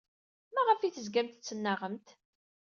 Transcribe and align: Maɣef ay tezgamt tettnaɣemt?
Maɣef 0.53 0.79
ay 0.81 0.91
tezgamt 0.93 1.33
tettnaɣemt? 1.35 2.07